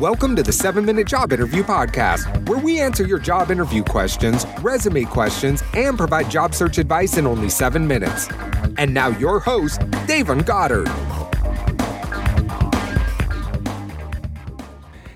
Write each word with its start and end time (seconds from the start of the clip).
Welcome 0.00 0.36
to 0.36 0.44
the 0.44 0.52
7 0.52 0.84
Minute 0.84 1.08
Job 1.08 1.32
Interview 1.32 1.64
Podcast, 1.64 2.48
where 2.48 2.60
we 2.60 2.78
answer 2.78 3.04
your 3.04 3.18
job 3.18 3.50
interview 3.50 3.82
questions, 3.82 4.46
resume 4.60 5.02
questions, 5.02 5.64
and 5.74 5.98
provide 5.98 6.30
job 6.30 6.54
search 6.54 6.78
advice 6.78 7.16
in 7.16 7.26
only 7.26 7.48
7 7.48 7.84
minutes. 7.84 8.28
And 8.76 8.94
now, 8.94 9.08
your 9.08 9.40
host, 9.40 9.80
Davon 10.06 10.42
Goddard. 10.42 10.86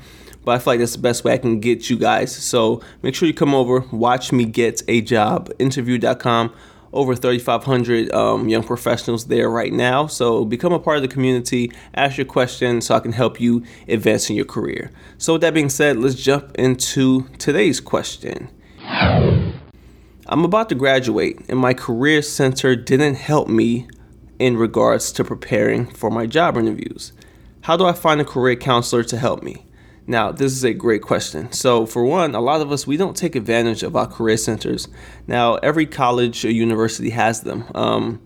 but 0.48 0.54
I 0.54 0.58
feel 0.60 0.72
like 0.72 0.80
that's 0.80 0.94
the 0.94 1.02
best 1.02 1.24
way 1.24 1.34
I 1.34 1.36
can 1.36 1.60
get 1.60 1.90
you 1.90 1.98
guys. 1.98 2.34
So 2.34 2.80
make 3.02 3.14
sure 3.14 3.28
you 3.28 3.34
come 3.34 3.54
over, 3.54 3.80
watch 3.92 4.32
me 4.32 4.46
get 4.46 4.82
a 4.88 5.02
job, 5.02 5.52
interview.com. 5.58 6.54
Over 6.90 7.14
3,500 7.14 8.10
um, 8.14 8.48
young 8.48 8.62
professionals 8.62 9.26
there 9.26 9.50
right 9.50 9.74
now. 9.74 10.06
So 10.06 10.46
become 10.46 10.72
a 10.72 10.78
part 10.78 10.96
of 10.96 11.02
the 11.02 11.08
community, 11.08 11.70
ask 11.94 12.16
your 12.16 12.24
questions 12.24 12.86
so 12.86 12.94
I 12.94 13.00
can 13.00 13.12
help 13.12 13.38
you 13.38 13.62
advance 13.88 14.30
in 14.30 14.36
your 14.36 14.46
career. 14.46 14.90
So, 15.18 15.34
with 15.34 15.42
that 15.42 15.52
being 15.52 15.68
said, 15.68 15.98
let's 15.98 16.14
jump 16.14 16.54
into 16.54 17.28
today's 17.36 17.78
question. 17.78 18.48
I'm 18.86 20.46
about 20.46 20.70
to 20.70 20.74
graduate, 20.74 21.40
and 21.50 21.58
my 21.58 21.74
career 21.74 22.22
center 22.22 22.74
didn't 22.74 23.16
help 23.16 23.48
me 23.48 23.86
in 24.38 24.56
regards 24.56 25.12
to 25.12 25.24
preparing 25.24 25.84
for 25.84 26.10
my 26.10 26.24
job 26.24 26.56
interviews. 26.56 27.12
How 27.62 27.76
do 27.76 27.84
I 27.84 27.92
find 27.92 28.20
a 28.20 28.24
career 28.24 28.56
counselor 28.56 29.02
to 29.04 29.16
help 29.16 29.42
me? 29.42 29.64
Now, 30.06 30.32
this 30.32 30.52
is 30.52 30.64
a 30.64 30.72
great 30.72 31.02
question. 31.02 31.52
So, 31.52 31.84
for 31.84 32.02
one, 32.02 32.34
a 32.34 32.40
lot 32.40 32.62
of 32.62 32.72
us 32.72 32.86
we 32.86 32.96
don't 32.96 33.14
take 33.16 33.36
advantage 33.36 33.82
of 33.82 33.94
our 33.94 34.06
career 34.06 34.38
centers. 34.38 34.88
Now, 35.26 35.56
every 35.56 35.84
college 35.84 36.46
or 36.46 36.50
university 36.50 37.10
has 37.10 37.42
them, 37.42 37.64
um, 37.74 38.20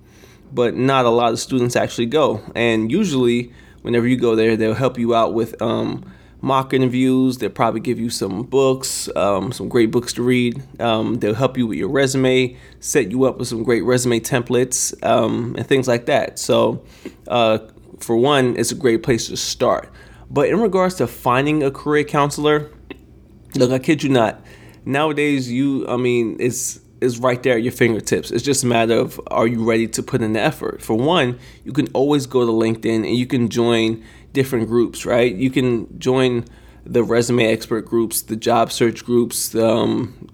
but 0.52 0.76
not 0.76 1.06
a 1.06 1.10
lot 1.10 1.32
of 1.32 1.40
students 1.40 1.74
actually 1.74 2.06
go. 2.06 2.40
And 2.54 2.92
usually, 2.92 3.52
whenever 3.82 4.06
you 4.06 4.16
go 4.16 4.36
there, 4.36 4.56
they'll 4.56 4.74
help 4.74 4.96
you 4.96 5.12
out 5.12 5.34
with 5.34 5.60
um, 5.60 6.04
mock 6.40 6.72
interviews. 6.72 7.38
They'll 7.38 7.50
probably 7.50 7.80
give 7.80 7.98
you 7.98 8.10
some 8.10 8.44
books, 8.44 9.08
um, 9.16 9.50
some 9.50 9.68
great 9.68 9.90
books 9.90 10.12
to 10.14 10.22
read. 10.22 10.62
Um, 10.80 11.18
they'll 11.18 11.34
help 11.34 11.58
you 11.58 11.66
with 11.66 11.78
your 11.78 11.88
resume, 11.88 12.56
set 12.78 13.10
you 13.10 13.24
up 13.24 13.38
with 13.38 13.48
some 13.48 13.64
great 13.64 13.82
resume 13.82 14.20
templates, 14.20 14.94
um, 15.04 15.56
and 15.58 15.66
things 15.66 15.88
like 15.88 16.06
that. 16.06 16.38
So, 16.38 16.84
uh, 17.26 17.58
for 18.02 18.16
one, 18.16 18.56
it's 18.56 18.72
a 18.72 18.76
great 18.76 19.02
place 19.02 19.28
to 19.28 19.36
start. 19.36 19.90
But 20.30 20.48
in 20.48 20.60
regards 20.60 20.94
to 20.96 21.06
finding 21.06 21.62
a 21.62 21.70
career 21.70 22.04
counselor, 22.04 22.70
look, 23.54 23.70
I 23.70 23.78
kid 23.78 24.02
you 24.02 24.08
not. 24.08 24.44
Nowadays, 24.84 25.50
you, 25.50 25.86
I 25.88 25.96
mean, 25.96 26.36
it's 26.40 26.80
is 27.02 27.18
right 27.18 27.42
there 27.42 27.56
at 27.56 27.62
your 27.62 27.72
fingertips. 27.72 28.30
It's 28.30 28.44
just 28.44 28.62
a 28.62 28.66
matter 28.66 28.94
of 28.94 29.20
are 29.26 29.46
you 29.46 29.68
ready 29.68 29.88
to 29.88 30.02
put 30.02 30.22
in 30.22 30.34
the 30.34 30.40
effort. 30.40 30.80
For 30.80 30.94
one, 30.94 31.38
you 31.64 31.72
can 31.72 31.88
always 31.88 32.26
go 32.26 32.46
to 32.46 32.52
LinkedIn 32.52 33.04
and 33.06 33.16
you 33.16 33.26
can 33.26 33.48
join 33.48 34.04
different 34.32 34.68
groups, 34.68 35.04
right? 35.04 35.34
You 35.34 35.50
can 35.50 35.98
join 35.98 36.44
the 36.84 37.02
resume 37.02 37.44
expert 37.44 37.82
groups, 37.82 38.22
the 38.22 38.36
job 38.36 38.70
search 38.70 39.04
groups, 39.04 39.54
um, 39.54 40.28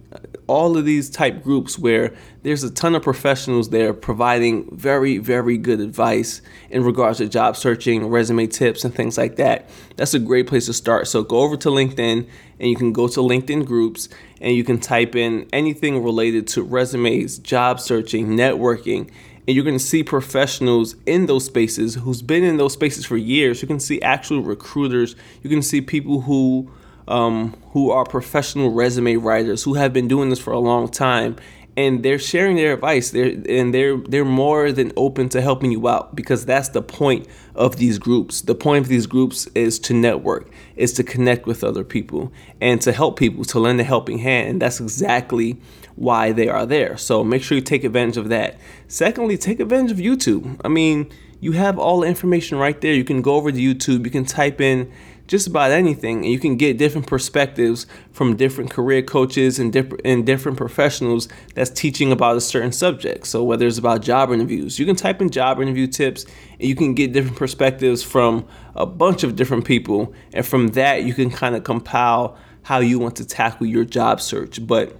all 0.48 0.76
of 0.76 0.84
these 0.84 1.08
type 1.08 1.42
groups 1.42 1.78
where 1.78 2.12
there's 2.42 2.64
a 2.64 2.70
ton 2.70 2.94
of 2.94 3.02
professionals 3.02 3.68
there 3.68 3.92
providing 3.92 4.68
very, 4.76 5.18
very 5.18 5.56
good 5.56 5.78
advice 5.78 6.42
in 6.70 6.82
regards 6.82 7.18
to 7.18 7.28
job 7.28 7.56
searching, 7.56 8.06
resume 8.06 8.46
tips, 8.46 8.84
and 8.84 8.94
things 8.94 9.16
like 9.16 9.36
that. 9.36 9.68
That's 9.96 10.14
a 10.14 10.18
great 10.18 10.46
place 10.46 10.66
to 10.66 10.72
start. 10.72 11.06
So 11.06 11.22
go 11.22 11.40
over 11.40 11.56
to 11.58 11.68
LinkedIn 11.68 12.26
and 12.58 12.68
you 12.68 12.76
can 12.76 12.92
go 12.92 13.06
to 13.08 13.20
LinkedIn 13.20 13.66
groups 13.66 14.08
and 14.40 14.56
you 14.56 14.64
can 14.64 14.80
type 14.80 15.14
in 15.14 15.46
anything 15.52 16.02
related 16.02 16.48
to 16.48 16.62
resumes, 16.62 17.38
job 17.38 17.78
searching, 17.78 18.28
networking. 18.28 19.10
And 19.46 19.54
you're 19.54 19.64
going 19.64 19.78
to 19.78 19.84
see 19.84 20.02
professionals 20.02 20.94
in 21.06 21.26
those 21.26 21.44
spaces 21.44 21.94
who's 21.94 22.22
been 22.22 22.44
in 22.44 22.56
those 22.56 22.72
spaces 22.74 23.06
for 23.06 23.16
years. 23.16 23.62
You 23.62 23.68
can 23.68 23.80
see 23.80 24.00
actual 24.02 24.42
recruiters. 24.42 25.16
You 25.42 25.50
can 25.50 25.62
see 25.62 25.80
people 25.80 26.22
who 26.22 26.70
um, 27.08 27.56
who 27.72 27.90
are 27.90 28.04
professional 28.04 28.70
resume 28.70 29.16
writers 29.16 29.64
who 29.64 29.74
have 29.74 29.92
been 29.92 30.06
doing 30.06 30.30
this 30.30 30.38
for 30.38 30.52
a 30.52 30.58
long 30.58 30.88
time 30.88 31.36
and 31.78 32.02
they're 32.02 32.18
sharing 32.18 32.56
their 32.56 32.72
advice. 32.72 33.10
They're, 33.10 33.36
and 33.48 33.72
they're 33.72 33.96
they're 33.98 34.24
more 34.24 34.72
than 34.72 34.92
open 34.96 35.28
to 35.28 35.40
helping 35.40 35.70
you 35.70 35.86
out 35.86 36.16
because 36.16 36.44
that's 36.44 36.70
the 36.70 36.82
point 36.82 37.28
of 37.54 37.76
these 37.76 38.00
groups. 38.00 38.40
The 38.40 38.56
point 38.56 38.84
of 38.84 38.88
these 38.88 39.06
groups 39.06 39.46
is 39.54 39.78
to 39.80 39.94
network 39.94 40.50
is 40.74 40.92
to 40.94 41.04
connect 41.04 41.46
with 41.46 41.62
other 41.62 41.84
people 41.84 42.32
and 42.60 42.82
to 42.82 42.92
help 42.92 43.16
people 43.16 43.44
to 43.44 43.60
lend 43.60 43.80
a 43.80 43.84
helping 43.84 44.18
hand 44.18 44.48
and 44.48 44.62
that's 44.62 44.80
exactly 44.80 45.60
why 45.94 46.32
they 46.32 46.48
are 46.48 46.66
there. 46.66 46.96
So 46.96 47.22
make 47.22 47.44
sure 47.44 47.56
you 47.56 47.62
take 47.62 47.84
advantage 47.84 48.16
of 48.16 48.28
that. 48.28 48.58
Secondly 48.88 49.38
take 49.38 49.60
advantage 49.60 49.92
of 49.92 49.98
youtube. 49.98 50.60
I 50.64 50.68
mean 50.68 51.08
you 51.40 51.52
have 51.52 51.78
all 51.78 52.00
the 52.00 52.08
information 52.08 52.58
right 52.58 52.80
there. 52.80 52.92
You 52.92 53.04
can 53.04 53.22
go 53.22 53.36
over 53.36 53.52
to 53.52 53.56
youtube. 53.58 54.04
You 54.04 54.10
can 54.10 54.24
type 54.24 54.60
in 54.60 54.90
just 55.28 55.46
about 55.46 55.70
anything 55.70 56.24
you 56.24 56.38
can 56.38 56.56
get 56.56 56.78
different 56.78 57.06
perspectives 57.06 57.86
from 58.12 58.34
different 58.34 58.70
career 58.70 59.02
coaches 59.02 59.58
and 59.58 59.72
different 59.72 60.00
and 60.04 60.26
different 60.26 60.58
professionals 60.58 61.28
that's 61.54 61.70
teaching 61.70 62.10
about 62.10 62.36
a 62.36 62.40
certain 62.40 62.72
subject. 62.72 63.26
So 63.26 63.44
whether 63.44 63.66
it's 63.66 63.78
about 63.78 64.02
job 64.02 64.32
interviews 64.32 64.78
you 64.78 64.86
can 64.86 64.96
type 64.96 65.20
in 65.22 65.30
job 65.30 65.60
interview 65.60 65.86
tips 65.86 66.24
and 66.58 66.68
you 66.68 66.74
can 66.74 66.94
get 66.94 67.12
different 67.12 67.36
perspectives 67.36 68.02
from 68.02 68.46
a 68.74 68.86
bunch 68.86 69.22
of 69.22 69.36
different 69.36 69.64
people 69.64 70.12
and 70.32 70.44
from 70.44 70.68
that 70.68 71.04
you 71.04 71.14
can 71.14 71.30
kind 71.30 71.54
of 71.54 71.62
compile 71.62 72.36
how 72.62 72.80
you 72.80 72.98
want 72.98 73.16
to 73.16 73.24
tackle 73.24 73.66
your 73.66 73.84
job 73.84 74.20
search. 74.20 74.66
But 74.66 74.96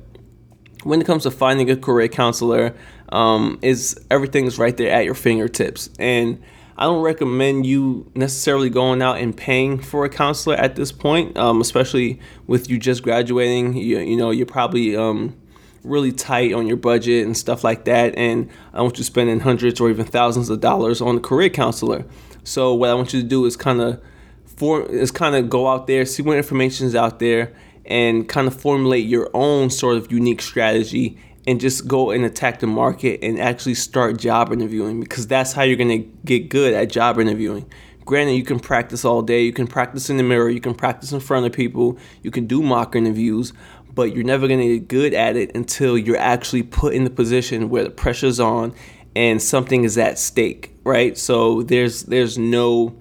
when 0.85 1.01
it 1.01 1.07
comes 1.07 1.25
to 1.25 1.31
finding 1.31 1.71
a 1.71 1.77
career 1.77 2.09
counselor 2.09 2.75
um, 3.11 3.59
is 3.63 3.99
everything 4.11 4.47
is 4.47 4.59
right 4.59 4.77
there 4.77 4.93
at 4.93 5.05
your 5.05 5.15
fingertips. 5.15 5.91
And 5.99 6.43
I 6.79 6.85
don't 6.85 7.03
recommend 7.03 7.67
you 7.67 8.09
necessarily 8.15 8.71
going 8.71 9.03
out 9.03 9.19
and 9.19 9.37
paying 9.37 9.81
for 9.81 10.05
a 10.05 10.09
counselor 10.09 10.55
at 10.55 10.77
this 10.77 10.93
point, 10.93 11.37
um, 11.37 11.61
especially 11.61 12.21
with 12.47 12.71
you 12.71 12.79
just 12.79 13.03
graduating. 13.03 13.77
You, 13.77 13.99
you 13.99 14.17
know, 14.17 14.31
you're 14.31 14.47
probably 14.47 14.97
um, 14.97 15.37
really 15.83 16.13
tight 16.13 16.53
on 16.53 16.69
your 16.69 16.77
budget 16.77 17.27
and 17.27 17.37
stuff 17.37 17.65
like 17.65 17.85
that, 17.87 18.17
and 18.17 18.49
I 18.73 18.83
want 18.83 18.97
you 18.97 19.03
spending 19.03 19.41
hundreds 19.41 19.81
or 19.81 19.91
even 19.91 20.07
thousands 20.07 20.51
of 20.51 20.61
dollars 20.61 21.01
on 21.01 21.17
a 21.17 21.21
career 21.21 21.51
counselor. 21.51 22.05
So 22.45 22.73
what 22.75 22.91
I 22.91 22.95
want 22.95 23.13
you 23.13 23.23
to 23.23 23.27
do 23.27 23.45
is 23.45 23.57
kind 23.57 23.81
of 23.81 24.01
for 24.45 24.83
is 24.83 25.11
kind 25.11 25.35
of 25.35 25.51
go 25.51 25.67
out 25.67 25.89
there, 25.89 26.07
see 26.07 26.23
what 26.23 26.37
information 26.37 26.87
is 26.87 26.95
out 26.95 27.19
there, 27.19 27.53
and 27.87 28.29
kind 28.29 28.47
of 28.47 28.55
formulate 28.55 29.07
your 29.07 29.31
own 29.35 29.71
sort 29.71 29.97
of 29.97 30.13
unique 30.13 30.43
strategy 30.43 31.19
and 31.49 31.59
just 31.59 31.89
go 31.89 32.11
and 32.11 32.27
attack 32.27 32.61
the 32.61 32.67
market 32.67 33.21
and 33.23 33.41
actually 33.41 33.73
start 33.73 34.19
job 34.19 34.53
interviewing 34.53 35.01
because 35.01 35.27
that's 35.27 35.55
how 35.55 35.63
you're 35.63 35.79
going 35.79 36.03
to 36.03 36.07
get 36.27 36.51
good 36.51 36.75
at 36.75 36.91
job 36.91 37.19
interviewing. 37.19 37.67
Granted, 38.05 38.35
you 38.35 38.45
can 38.45 38.61
practice 38.61 39.03
all 39.03 39.23
day, 39.23 39.45
you 39.45 39.53
can 39.55 39.67
practice 39.67 40.11
in 40.11 40.19
the 40.19 40.23
mirror, 40.23 40.51
you 40.51 40.61
can 40.61 40.75
practice 40.75 41.11
in 41.11 41.21
front 41.21 41.47
of 41.47 41.53
people, 41.55 41.99
you 42.23 42.31
can 42.31 42.47
do 42.47 42.61
mock 42.63 42.95
interviews, 42.95 43.55
but 43.95 44.15
you're 44.15 44.27
never 44.27 44.47
going 44.47 44.61
to 44.61 44.79
get 44.79 44.89
good 44.89 45.15
at 45.15 45.37
it 45.37 45.57
until 45.57 45.97
you're 45.97 46.19
actually 46.19 46.63
put 46.63 46.93
in 46.93 47.05
the 47.05 47.11
position 47.11 47.71
where 47.71 47.85
the 47.85 47.91
pressure's 47.91 48.39
on 48.39 48.75
and 49.17 49.41
something 49.41 49.85
is 49.85 49.97
at 49.97 50.19
stake, 50.19 50.77
right? 50.85 51.17
So 51.17 51.63
there's 51.63 52.03
there's 52.03 52.37
no 52.37 52.95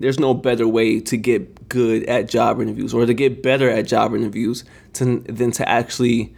there's 0.00 0.18
no 0.18 0.34
better 0.34 0.66
way 0.66 0.98
to 0.98 1.16
get 1.16 1.68
good 1.68 2.02
at 2.06 2.28
job 2.28 2.60
interviews 2.60 2.92
or 2.92 3.06
to 3.06 3.14
get 3.14 3.40
better 3.40 3.70
at 3.70 3.86
job 3.86 4.16
interviews 4.16 4.64
to, 4.94 5.20
than 5.20 5.52
to 5.52 5.68
actually 5.68 6.34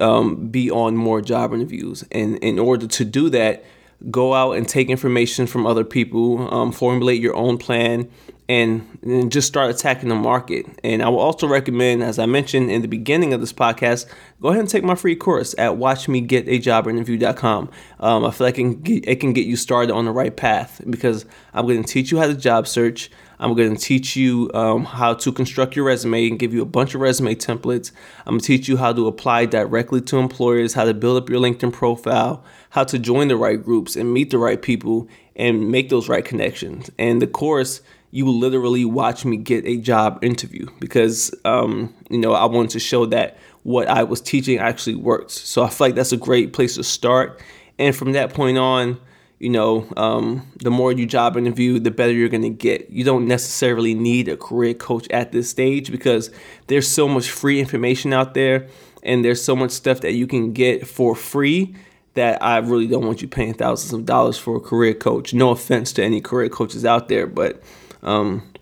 um, 0.00 0.48
be 0.48 0.70
on 0.70 0.96
more 0.96 1.20
job 1.20 1.52
interviews. 1.52 2.04
And 2.12 2.38
in 2.38 2.58
order 2.58 2.86
to 2.86 3.04
do 3.04 3.28
that, 3.30 3.64
go 4.10 4.34
out 4.34 4.52
and 4.52 4.68
take 4.68 4.88
information 4.90 5.46
from 5.46 5.66
other 5.66 5.84
people, 5.84 6.52
um, 6.54 6.72
formulate 6.72 7.20
your 7.20 7.34
own 7.34 7.58
plan, 7.58 8.08
and, 8.48 8.98
and, 9.02 9.30
just 9.30 9.46
start 9.46 9.70
attacking 9.70 10.08
the 10.08 10.14
market. 10.14 10.66
And 10.82 11.02
I 11.02 11.08
will 11.10 11.18
also 11.18 11.46
recommend, 11.46 12.02
as 12.02 12.18
I 12.18 12.24
mentioned 12.24 12.70
in 12.70 12.80
the 12.80 12.88
beginning 12.88 13.34
of 13.34 13.40
this 13.40 13.52
podcast, 13.52 14.06
go 14.40 14.48
ahead 14.48 14.60
and 14.60 14.68
take 14.68 14.84
my 14.84 14.94
free 14.94 15.16
course 15.16 15.54
at 15.58 15.72
watchmegetajobinterview.com. 15.72 17.70
Um, 18.00 18.24
I 18.24 18.30
feel 18.30 18.46
like 18.46 18.54
it 18.54 18.62
can, 18.62 18.80
get, 18.80 19.06
it 19.06 19.16
can 19.20 19.34
get 19.34 19.46
you 19.46 19.56
started 19.56 19.92
on 19.92 20.06
the 20.06 20.12
right 20.12 20.34
path 20.34 20.80
because 20.88 21.26
I'm 21.52 21.66
going 21.66 21.82
to 21.82 21.92
teach 21.92 22.10
you 22.10 22.18
how 22.18 22.26
to 22.26 22.34
job 22.34 22.66
search. 22.66 23.10
I'm 23.38 23.54
going 23.54 23.76
to 23.76 23.80
teach 23.80 24.16
you 24.16 24.50
um, 24.54 24.84
how 24.84 25.14
to 25.14 25.30
construct 25.30 25.76
your 25.76 25.84
resume 25.84 26.28
and 26.28 26.38
give 26.38 26.52
you 26.52 26.62
a 26.62 26.66
bunch 26.66 26.94
of 26.94 27.00
resume 27.00 27.34
templates. 27.34 27.92
I'm 28.26 28.32
going 28.32 28.40
to 28.40 28.46
teach 28.46 28.66
you 28.66 28.78
how 28.78 28.92
to 28.92 29.06
apply 29.06 29.44
directly 29.46 30.00
to 30.00 30.18
employers, 30.18 30.74
how 30.74 30.84
to 30.84 30.94
build 30.94 31.22
up 31.22 31.28
your 31.28 31.40
LinkedIn 31.40 31.72
profile, 31.72 32.42
how 32.70 32.84
to 32.84 32.98
join 32.98 33.28
the 33.28 33.36
right 33.36 33.62
groups 33.62 33.94
and 33.94 34.12
meet 34.12 34.30
the 34.30 34.38
right 34.38 34.60
people 34.60 35.06
and 35.36 35.70
make 35.70 35.88
those 35.88 36.08
right 36.08 36.24
connections. 36.24 36.90
And 36.98 37.22
the 37.22 37.28
course 37.28 37.80
you 38.10 38.28
literally 38.30 38.84
watch 38.84 39.24
me 39.24 39.36
get 39.36 39.66
a 39.66 39.76
job 39.76 40.22
interview 40.24 40.66
because 40.80 41.34
um, 41.44 41.94
you 42.10 42.18
know 42.18 42.32
I 42.32 42.46
wanted 42.46 42.70
to 42.70 42.80
show 42.80 43.06
that 43.06 43.36
what 43.62 43.88
I 43.88 44.04
was 44.04 44.20
teaching 44.20 44.58
actually 44.58 44.94
works. 44.94 45.34
So 45.34 45.62
I 45.62 45.68
feel 45.68 45.88
like 45.88 45.94
that's 45.94 46.12
a 46.12 46.16
great 46.16 46.52
place 46.52 46.76
to 46.76 46.84
start. 46.84 47.40
And 47.78 47.94
from 47.94 48.12
that 48.12 48.32
point 48.32 48.56
on, 48.56 48.98
you 49.38 49.50
know, 49.50 49.86
um, 49.96 50.50
the 50.62 50.70
more 50.70 50.90
you 50.90 51.06
job 51.06 51.36
interview, 51.36 51.78
the 51.78 51.90
better 51.90 52.12
you're 52.12 52.28
to 52.28 52.48
get. 52.48 52.90
You 52.90 53.04
don't 53.04 53.28
necessarily 53.28 53.94
need 53.94 54.28
a 54.28 54.36
career 54.36 54.74
coach 54.74 55.06
at 55.10 55.32
this 55.32 55.50
stage 55.50 55.92
because 55.92 56.30
there's 56.66 56.88
so 56.88 57.06
much 57.06 57.30
free 57.30 57.60
information 57.60 58.12
out 58.12 58.34
there 58.34 58.68
and 59.02 59.24
there's 59.24 59.42
so 59.42 59.54
much 59.54 59.70
stuff 59.70 60.00
that 60.00 60.14
you 60.14 60.26
can 60.26 60.52
get 60.52 60.86
for 60.86 61.14
free 61.14 61.74
that 62.14 62.42
I 62.42 62.58
really 62.58 62.88
don't 62.88 63.06
want 63.06 63.22
you 63.22 63.28
paying 63.28 63.54
thousands 63.54 63.92
of 63.92 64.04
dollars 64.04 64.36
for 64.36 64.56
a 64.56 64.60
career 64.60 64.94
coach. 64.94 65.32
No 65.32 65.50
offense 65.50 65.92
to 65.92 66.02
any 66.02 66.20
career 66.20 66.48
coaches 66.48 66.84
out 66.84 67.08
there, 67.08 67.26
but 67.26 67.62
um, 68.02 68.52